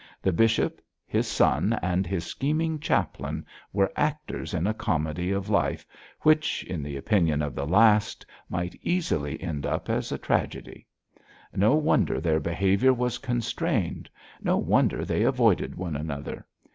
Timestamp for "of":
5.31-5.47, 7.43-7.53